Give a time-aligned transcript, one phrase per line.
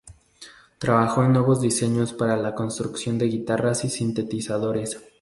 [0.79, 4.97] Trabajó en nuevos diseños para la construcción de guitarras y sintetizadores.